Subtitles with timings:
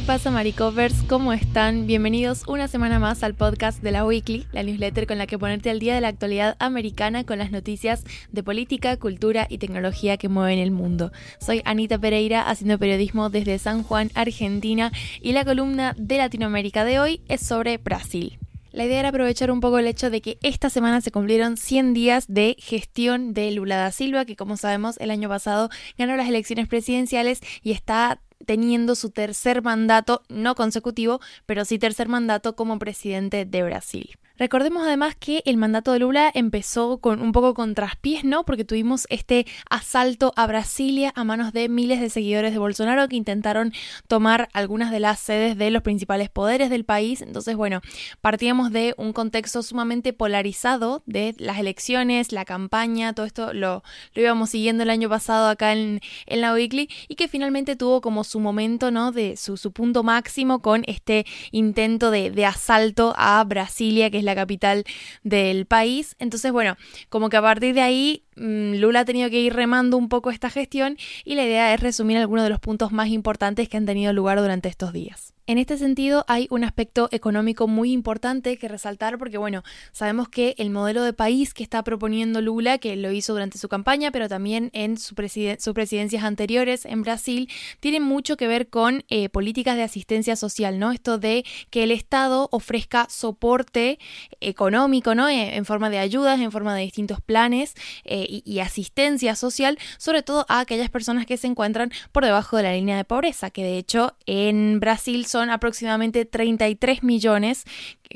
[0.00, 1.02] ¿Qué pasa, Maricovers?
[1.06, 1.86] ¿Cómo están?
[1.86, 5.68] Bienvenidos una semana más al podcast de la Weekly, la newsletter con la que ponerte
[5.68, 8.02] al día de la actualidad americana con las noticias
[8.32, 11.12] de política, cultura y tecnología que mueven el mundo.
[11.38, 14.90] Soy Anita Pereira, haciendo periodismo desde San Juan, Argentina,
[15.20, 18.39] y la columna de Latinoamérica de hoy es sobre Brasil.
[18.72, 21.92] La idea era aprovechar un poco el hecho de que esta semana se cumplieron 100
[21.92, 26.28] días de gestión de Lula da Silva, que como sabemos el año pasado ganó las
[26.28, 32.78] elecciones presidenciales y está teniendo su tercer mandato, no consecutivo, pero sí tercer mandato como
[32.78, 34.18] presidente de Brasil.
[34.40, 38.44] Recordemos además que el mandato de Lula empezó con un poco con traspiés, ¿no?
[38.44, 43.16] Porque tuvimos este asalto a Brasilia a manos de miles de seguidores de Bolsonaro que
[43.16, 43.74] intentaron
[44.08, 47.20] tomar algunas de las sedes de los principales poderes del país.
[47.20, 47.82] Entonces, bueno,
[48.22, 53.82] partíamos de un contexto sumamente polarizado de las elecciones, la campaña, todo esto lo,
[54.14, 58.00] lo íbamos siguiendo el año pasado acá en, en la Weekly y que finalmente tuvo
[58.00, 59.12] como su momento, ¿no?
[59.12, 64.24] De su, su punto máximo con este intento de, de asalto a Brasilia, que es
[64.24, 64.84] la la capital
[65.22, 66.16] del país.
[66.18, 66.76] Entonces, bueno,
[67.08, 70.30] como que a partir de ahí mm, Lula ha tenido que ir remando un poco
[70.30, 73.86] esta gestión y la idea es resumir algunos de los puntos más importantes que han
[73.86, 75.34] tenido lugar durante estos días.
[75.46, 80.54] En este sentido, hay un aspecto económico muy importante que resaltar porque, bueno, sabemos que
[80.58, 84.28] el modelo de país que está proponiendo Lula, que lo hizo durante su campaña, pero
[84.28, 89.82] también en sus presidencias anteriores en Brasil, tiene mucho que ver con eh, políticas de
[89.82, 90.92] asistencia social, ¿no?
[90.92, 93.98] Esto de que el Estado ofrezca soporte
[94.40, 95.28] económico, ¿no?
[95.28, 97.74] Eh, en forma de ayudas, en forma de distintos planes
[98.04, 102.56] eh, y, y asistencia social, sobre todo a aquellas personas que se encuentran por debajo
[102.56, 107.64] de la línea de pobreza, que de hecho en Brasil son aproximadamente 33 millones,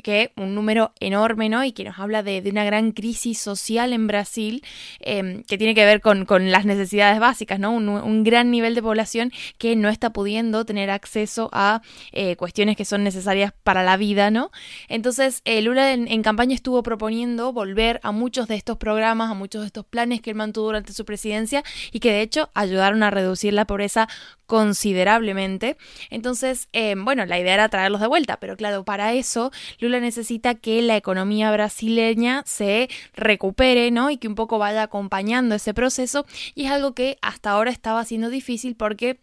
[0.03, 1.63] que un número enorme, ¿no?
[1.63, 4.63] Y que nos habla de, una gran crisis social en Brasil,
[4.99, 7.71] em, que tiene que ver con, las necesidades básicas, ¿no?
[7.71, 11.81] Un, gran nivel de población que no está pudiendo tener acceso a
[12.11, 14.51] eh, cuestiones que son necesarias para la vida, ¿no?
[14.89, 19.33] Entonces, eh, Lula en, en, campaña estuvo proponiendo volver a muchos de estos programas, a
[19.33, 23.03] muchos de estos planes que él mantuvo durante su presidencia y que de hecho ayudaron
[23.03, 24.07] a reducir la pobreza
[24.45, 25.77] considerablemente.
[26.09, 29.51] Entonces, em, bueno, la idea era traerlos de vuelta, pero claro, para eso
[29.89, 34.09] Necesita que la economía brasileña se recupere, ¿no?
[34.09, 36.25] Y que un poco vaya acompañando ese proceso.
[36.53, 39.19] Y es algo que hasta ahora estaba siendo difícil porque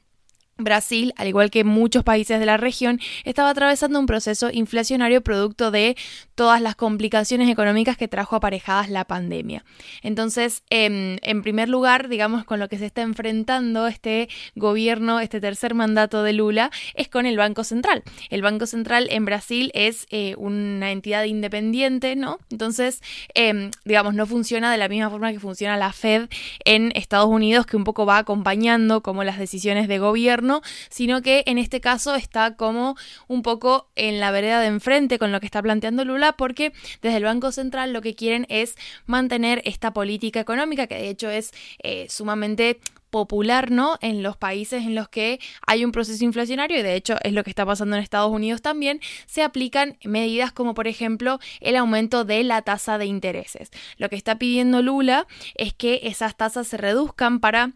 [0.64, 5.70] Brasil, al igual que muchos países de la región, estaba atravesando un proceso inflacionario producto
[5.70, 5.96] de
[6.34, 9.64] todas las complicaciones económicas que trajo aparejadas la pandemia.
[10.02, 15.40] Entonces, em, en, primer lugar, digamos, con lo que se está enfrentando este gobierno, este
[15.40, 18.02] tercer mandato de Lula, es con el Banco Central.
[18.30, 22.38] El Banco Central en Brasil es eh, una entidad independiente, ¿no?
[22.50, 23.02] Entonces,
[23.34, 26.28] em, digamos, no funciona de la misma forma que funciona la Fed
[26.64, 30.51] en Estados Unidos, que un poco va acompañando como las decisiones de gobierno
[30.90, 32.96] sino que en este caso está como
[33.28, 37.16] un poco en la vereda de enfrente con lo que está planteando Lula, porque desde
[37.16, 38.74] el Banco Central lo que quieren es
[39.06, 41.52] mantener esta política económica, que de hecho es
[41.82, 42.80] eh, sumamente
[43.12, 43.98] popular, ¿no?
[44.00, 47.44] En los países en los que hay un proceso inflacionario, y de hecho es lo
[47.44, 52.24] que está pasando en Estados Unidos también, se aplican medidas como por ejemplo el aumento
[52.24, 53.70] de la tasa de intereses.
[53.98, 57.72] Lo que está pidiendo Lula es que esas tasas se reduzcan para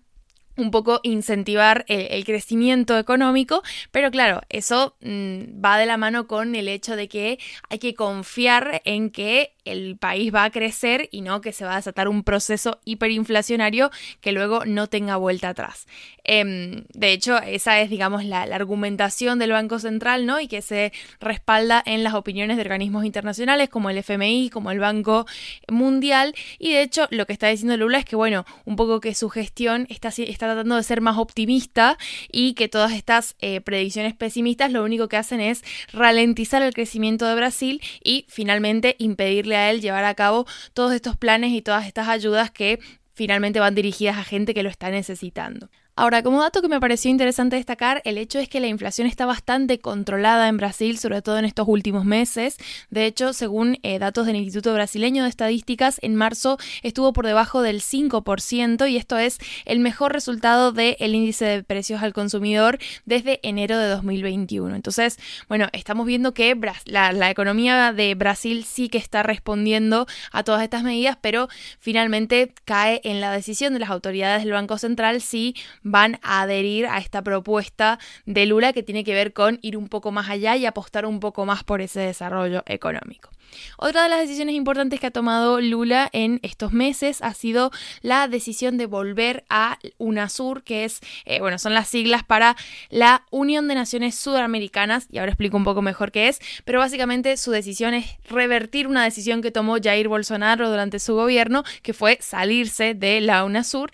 [0.56, 3.62] un poco incentivar el, crecimiento económico,
[3.92, 7.38] pero claro, eso mm, va de la mano con el hecho de que
[7.70, 11.74] hay que confiar en que el país va a crecer y no que se va
[11.74, 13.90] a desatar un proceso hiperinflacionario
[14.20, 15.86] que luego no tenga vuelta atrás.
[16.24, 20.40] Em, de hecho, esa es, digamos, la, argumentación del Banco Central, ¿no?
[20.40, 24.78] Y que se respalda en las opiniones de organismos internacionales como el FMI, como el
[24.78, 25.26] Banco
[25.68, 26.34] Mundial.
[26.58, 29.28] Y de hecho, lo que está diciendo Lula es que, bueno, un poco que su
[29.28, 31.98] gestión está, está tratando de ser más optimista
[32.30, 35.62] y que todas estas eh, predicciones pesimistas lo único que hacen es
[35.92, 41.16] ralentizar el crecimiento de Brasil y finalmente impedirle a él llevar a cabo todos estos
[41.16, 42.78] planes y todas estas ayudas que
[43.12, 45.68] finalmente van dirigidas a gente que lo está necesitando.
[45.98, 49.24] Ahora, como dato que me pareció interesante destacar, el hecho es que la inflación está
[49.24, 52.58] bastante controlada en Brasil, sobre todo en estos últimos meses.
[52.90, 57.62] De hecho, según eh, datos del Instituto Brasileño de Estadísticas, en marzo estuvo por debajo
[57.62, 63.40] del 5% y esto es el mejor resultado del índice de precios al consumidor desde
[63.42, 64.76] enero de 2021.
[64.76, 65.18] Entonces,
[65.48, 66.54] bueno, estamos viendo que
[66.84, 73.00] la economía de Brasil sí que está respondiendo a todas estas medidas, pero finalmente cae
[73.02, 75.54] en la decisión de las autoridades del Banco Central si
[75.86, 79.88] van a adherir a esta propuesta de Lula que tiene que ver con ir un
[79.88, 83.30] poco más allá y apostar un poco más por ese desarrollo económico.
[83.78, 87.70] Otra de las decisiones importantes que ha tomado Lula en estos meses ha sido
[88.02, 92.56] la decisión de volver a UNASUR, que es, eh, bueno, son las siglas para
[92.90, 97.36] la Unión de Naciones Sudamericanas, y ahora explico un poco mejor qué es, pero básicamente
[97.36, 102.18] su decisión es revertir una decisión que tomó Jair Bolsonaro durante su gobierno, que fue
[102.20, 103.90] salirse de la UNASUR.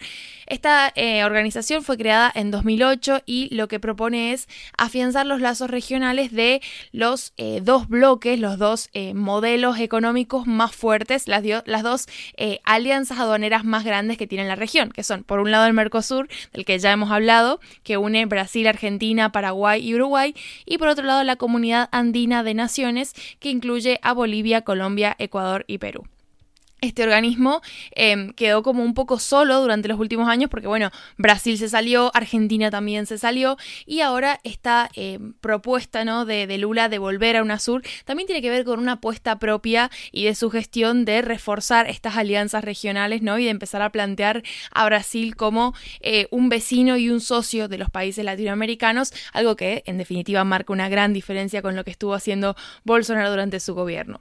[0.52, 5.70] Esta eh, organización fue creada en 2008 y lo que propone es afianzar los lazos
[5.70, 6.60] regionales de
[6.92, 12.06] los eh, dos bloques, los dos modelos modelos económicos más fuertes, las, las dos
[12.36, 15.72] eh, alianzas aduaneras más grandes que tiene la región, que son por un lado el
[15.72, 20.34] Mercosur, del que ya hemos hablado, que une Brasil, Argentina, Paraguay y Uruguay,
[20.66, 25.64] y por otro lado la Comunidad Andina de Naciones, que incluye a Bolivia, Colombia, Ecuador
[25.66, 26.04] y Perú
[26.82, 27.62] este organismo
[27.92, 32.10] em, quedó como un poco solo durante los últimos años porque, bueno, Brasil se salió,
[32.12, 33.56] Argentina también se salió
[33.86, 36.26] y ahora esta em, propuesta ¿no?
[36.26, 40.24] de, Lula de volver a UNASUR también tiene que ver con una apuesta propia y
[40.24, 43.38] de su gestión de reforzar estas alianzas regionales ¿no?
[43.38, 44.42] y de empezar a plantear
[44.72, 49.84] a Brasil como eh, un vecino y un socio de los países latinoamericanos, algo que
[49.86, 54.20] en definitiva marca una gran diferencia con lo que estuvo haciendo Bolsonaro durante su gobierno.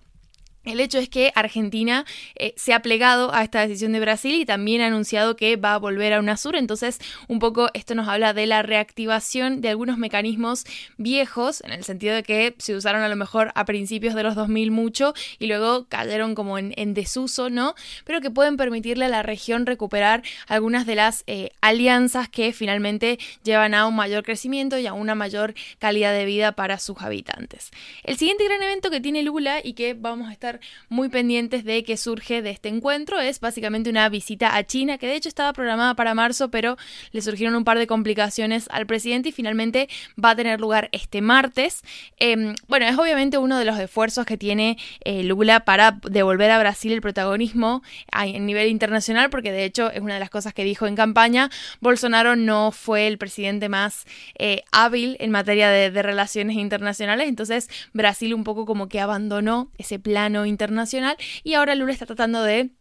[0.64, 2.06] El hecho es que Argentina
[2.36, 5.74] eh, se ha plegado a esta decisión de Brasil y también ha anunciado que va
[5.74, 6.56] a volver a UNASUR.
[6.56, 10.66] Entonces, un poco esto nos habla de la reactivación de algunos mecanismos
[10.98, 14.36] viejos, en el sentido de que se usaron a lo mejor a principios de los
[14.36, 17.74] 2000 mucho y luego cayeron como en, desuso, ¿no?
[18.06, 23.18] Pero que pueden permitirle a la región recuperar algunas de las eh, alianzas que finalmente
[23.44, 27.72] llevan a un mayor crecimiento y a una mayor calidad de vida para sus habitantes.
[28.04, 30.51] El siguiente gran evento que tiene Lula y que vamos a estar
[30.90, 33.20] muy pendientes de qué surge de este encuentro.
[33.20, 36.78] Es básicamente una visita a China, que de hecho estaba programada para marzo, pero
[37.12, 39.90] le surgieron un par de complicaciones al presidente y finalmente
[40.24, 41.82] va a tener lugar este martes.
[42.18, 46.60] Em, bueno, es obviamente uno de los esfuerzos que tiene eh, Lula para devolver a
[46.60, 50.64] Brasil el protagonismo a, nivel internacional, porque de hecho es una de las cosas que
[50.64, 51.50] dijo en campaña.
[51.80, 54.06] Bolsonaro no fue el presidente más
[54.38, 60.00] eh, hábil en materia de relaciones internacionales, entonces Brasil un poco como que abandonó ese
[60.00, 62.72] plano internacional y ahora Lula está tratando de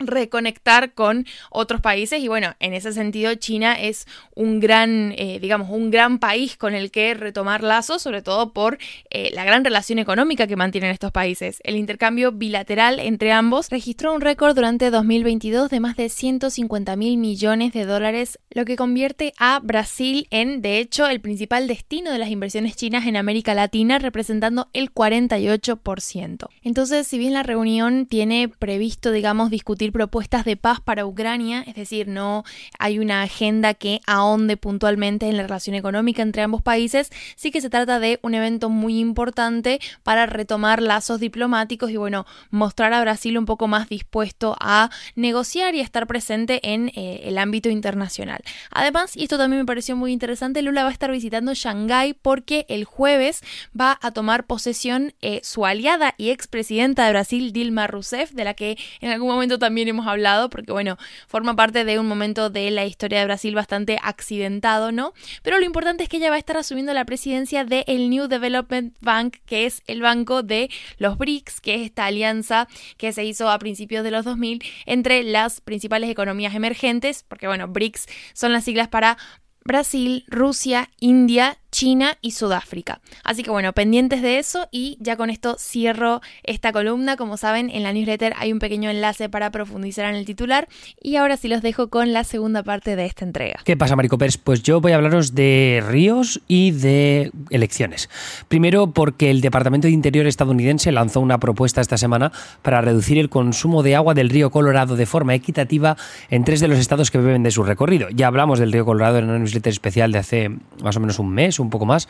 [0.00, 5.70] reconectar con otros países y bueno, en ese sentido China es un gran, eh, digamos,
[5.70, 8.78] un gran país con el que retomar lazos, sobre todo por
[9.10, 11.60] eh, la gran relación económica que mantienen estos países.
[11.64, 17.16] El intercambio bilateral entre ambos registró un récord durante 2022 de más de 150 mil
[17.18, 22.18] millones de dólares, lo que convierte a Brasil en, de hecho, el principal destino de
[22.18, 26.48] las inversiones chinas en América Latina, representando el 48%.
[26.62, 31.74] Entonces, si bien la reunión tiene previsto, digamos, discutir propuestas de paz para Ucrania, es
[31.74, 32.44] decir, no
[32.78, 37.60] hay una agenda que ahonde puntualmente en la relación económica entre ambos países, sí que
[37.60, 43.00] se trata de un evento muy importante para retomar lazos diplomáticos y bueno, mostrar a
[43.00, 47.68] Brasil un poco más dispuesto a negociar y a estar presente en eh, el ámbito
[47.68, 48.40] internacional.
[48.70, 52.66] Además, y esto también me pareció muy interesante, Lula va a estar visitando Shanghái porque
[52.68, 53.42] el jueves
[53.78, 58.54] va a tomar posesión eh, su aliada y expresidenta de Brasil, Dilma Rousseff, de la
[58.54, 60.96] que en algún momento también hemos hablado, porque bueno,
[61.28, 65.12] forma parte de un momento de la historia de Brasil bastante accidentado, ¿no?
[65.42, 68.96] Pero lo importante es que ella va a estar asumiendo la presidencia del New Development
[69.00, 73.50] Bank, que es el banco de los BRICS, que es esta alianza que se hizo
[73.50, 78.64] a principios de los 2000 entre las principales economías emergentes, porque bueno, BRICS son las
[78.64, 79.16] siglas para
[79.64, 83.00] Brasil, Rusia, India, China y Sudáfrica.
[83.24, 87.16] Así que bueno, pendientes de eso y ya con esto cierro esta columna.
[87.16, 90.68] Como saben, en la newsletter hay un pequeño enlace para profundizar en el titular
[91.00, 93.60] y ahora sí los dejo con la segunda parte de esta entrega.
[93.64, 94.36] ¿Qué pasa, Maricopers?
[94.36, 98.10] Pues yo voy a hablaros de ríos y de elecciones.
[98.48, 103.30] Primero porque el Departamento de Interior estadounidense lanzó una propuesta esta semana para reducir el
[103.30, 105.96] consumo de agua del río Colorado de forma equitativa
[106.28, 108.10] en tres de los estados que beben de su recorrido.
[108.10, 110.50] Ya hablamos del río Colorado en una newsletter especial de hace
[110.82, 112.08] más o menos un mes un poco más.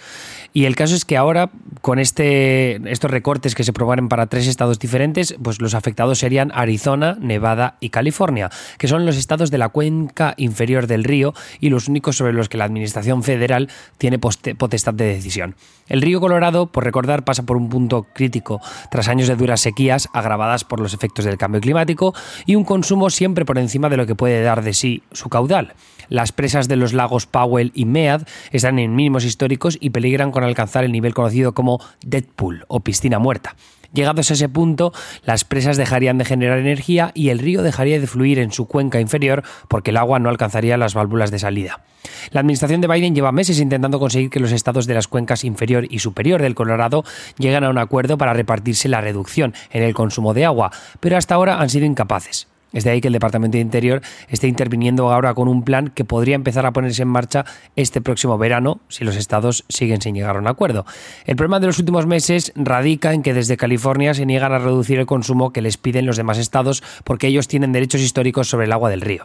[0.53, 1.51] Y el caso es que ahora,
[1.81, 6.51] con este, estos recortes que se proponen para tres estados diferentes, pues los afectados serían
[6.55, 11.69] Arizona, Nevada y California, que son los estados de la cuenca inferior del río y
[11.71, 15.55] los únicos sobre los que la Administración Federal tiene potestad de decisión.
[15.89, 20.09] El río Colorado, por recordar, pasa por un punto crítico tras años de duras sequías
[20.13, 22.15] agravadas por los efectos del cambio climático
[22.47, 25.75] y un consumo siempre por encima de lo que puede dar de sí su caudal.
[26.09, 29.50] Las presas de los lagos Powell y Mead están en mínimos históricos
[29.81, 33.57] y peligran con alcanzar el nivel conocido como Deadpool o piscina muerta.
[33.93, 34.93] Llegados a ese punto,
[35.25, 39.01] las presas dejarían de generar energía y el río dejaría de fluir en su cuenca
[39.01, 41.83] inferior porque el agua no alcanzaría las válvulas de salida.
[42.31, 45.87] La administración de Biden lleva meses intentando conseguir que los estados de las cuencas inferior
[45.91, 47.05] y superior del Colorado
[47.39, 51.35] lleguen a un acuerdo para repartirse la reducción en el consumo de agua, pero hasta
[51.35, 52.47] ahora han sido incapaces.
[52.73, 56.05] Es de ahí que el Departamento de Interior esté interviniendo ahora con un plan que
[56.05, 57.45] podría empezar a ponerse en marcha
[57.77, 60.87] este próximo verano si los estados siguen sin llegar a un acuerdo.
[61.27, 64.99] El problema de los últimos meses radica en que desde California se niegan a reducir
[64.99, 68.73] el consumo que les piden los demás estados porque ellos tienen derechos históricos sobre el
[68.73, 69.25] agua del río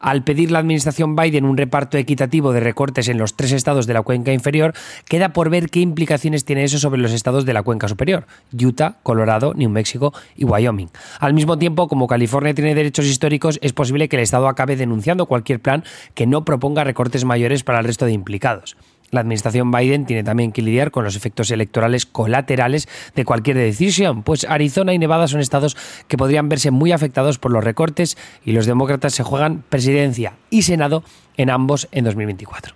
[0.00, 3.94] al pedir la administración Biden un reparto equitativo de recortes en los tres estados de
[3.94, 4.74] la cuenca inferior,
[5.06, 8.98] queda por ver qué implicaciones tiene eso sobre los estados de la cuenca superior, Utah,
[9.02, 10.90] Colorado, New Mexico y Wyoming.
[11.20, 15.26] Al mismo tiempo, como California tiene derechos históricos, es posible que el estado acabe denunciando
[15.26, 18.76] cualquier plan que no proponga recortes mayores para el resto de implicados.
[19.10, 24.24] La administración Biden tiene también que lidiar con los efectos electorales colaterales de cualquier decisión,
[24.24, 25.76] pues Arizona y Nevada son estados
[26.08, 30.62] que podrían verse muy afectados por los recortes y los demócratas se juegan presidencia y
[30.62, 31.04] Senado
[31.36, 32.74] en ambos en 2024.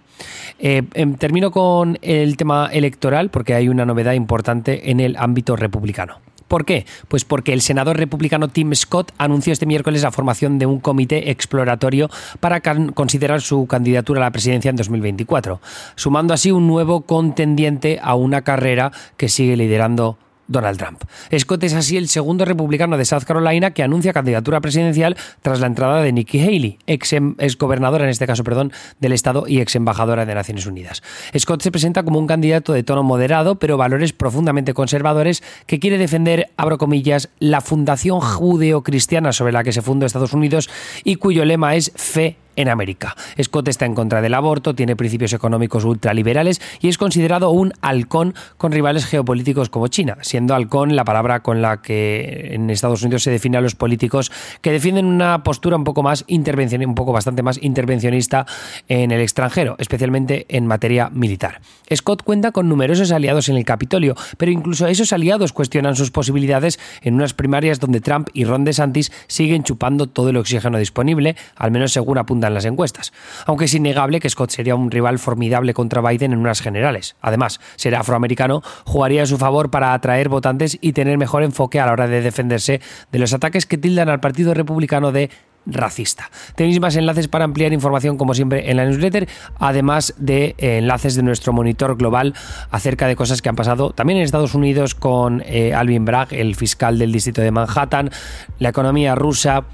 [0.61, 5.57] Eh, em, termino con el tema electoral porque hay una novedad importante en el ámbito
[5.57, 6.21] republicano.
[6.49, 6.87] ¿Por qué?
[7.09, 11.31] Pues porque el senador republicano Tim Scott anunció este miércoles la formación de un comité
[11.31, 12.09] exploratorio
[12.41, 15.61] para considerar su candidatura a la presidencia en 2024,
[15.95, 20.17] sumando así un nuevo contendiente a una carrera que sigue liderando
[20.49, 21.05] Donald Trump.
[21.39, 25.67] Scott es así el segundo republicano de South Carolina que anuncia candidatura presidencial tras la
[25.67, 29.77] entrada de Nikki Haley, ex, em, gobernadora en este caso, perdón, del estado y ex
[29.77, 31.03] embajadora de Naciones Unidas.
[31.39, 35.99] Scott se presenta como un candidato de tono moderado, pero valores profundamente conservadores que quiere
[35.99, 40.71] defender, abro comillas, la fundación judeo-cristiana sobre la que se fundó Estados Unidos
[41.05, 43.17] y cuyo lema es fe en América.
[43.41, 48.35] Scott está en contra del aborto, tiene principios económicos ultraliberales y es considerado un halcón
[48.57, 53.23] con rivales geopolíticos como China, siendo halcón la palabra con la que en Estados Unidos
[53.23, 57.13] se define a los políticos que defienden una postura un poco más intervencionista, un poco
[57.13, 58.45] bastante más intervencionista
[58.89, 61.61] en el extranjero, especialmente en materia militar.
[61.95, 66.81] Scott cuenta con numerosos aliados en el Capitolio, pero incluso esos aliados cuestionan sus posibilidades
[67.03, 71.71] en unas primarias donde Trump y Ron DeSantis siguen chupando todo el oxígeno disponible, al
[71.71, 73.13] menos según apunta en las encuestas.
[73.47, 77.17] Aunque es innegable que Scott sería un rival formidable contra Biden en unas generales.
[77.21, 81.87] Además, ser afroamericano jugaría a su favor para atraer votantes y tener mejor enfoque a
[81.87, 82.81] la hora de defenderse
[83.13, 85.31] de los ataques que tildan al Partido Republicano de
[85.69, 86.31] racista.
[86.55, 89.29] Tenéis más enlaces para ampliar información como siempre en la newsletter,
[89.59, 92.35] además de eh, enlaces de nuestro monitor global
[92.71, 96.55] acerca de cosas que han pasado también en Estados Unidos con eh, Alvin Bragg, el
[96.55, 98.11] fiscal del distrito de Manhattan,
[98.59, 99.65] la economía rusa,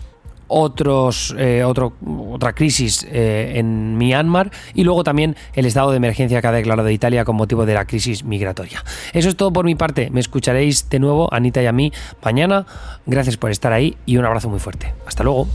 [0.49, 6.47] otros, eh, otra crisis eh, en Myanmar y luego también el estado de emergencia que
[6.47, 8.85] ha declarado Italia con motivo de la crisis migratoria.
[9.13, 10.11] Eso es todo por mi parte.
[10.11, 12.67] Me escucharéis de nuevo, Anita y a mí, mañana.
[13.07, 14.95] Gracias por estar ahí y un abrazo muy fuerte.
[15.07, 15.47] Hasta luego.